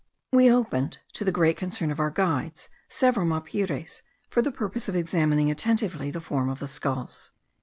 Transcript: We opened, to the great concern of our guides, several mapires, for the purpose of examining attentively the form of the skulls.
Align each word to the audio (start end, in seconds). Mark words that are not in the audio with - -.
We 0.31 0.49
opened, 0.51 0.97
to 1.13 1.23
the 1.23 1.31
great 1.31 1.57
concern 1.57 1.91
of 1.91 1.99
our 1.99 2.09
guides, 2.09 2.69
several 2.89 3.27
mapires, 3.27 4.01
for 4.31 4.41
the 4.41 4.51
purpose 4.51 4.89
of 4.89 4.95
examining 4.95 5.51
attentively 5.51 6.09
the 6.09 6.19
form 6.19 6.49
of 6.49 6.57
the 6.57 6.67
skulls. 6.67 7.29